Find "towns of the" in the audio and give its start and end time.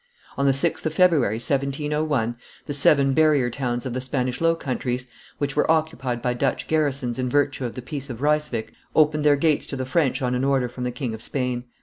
3.51-4.01